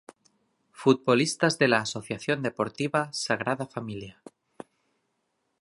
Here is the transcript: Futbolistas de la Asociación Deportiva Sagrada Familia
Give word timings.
Futbolistas 0.71 1.59
de 1.59 1.67
la 1.67 1.81
Asociación 1.81 2.41
Deportiva 2.41 3.13
Sagrada 3.13 3.67
Familia 3.67 4.19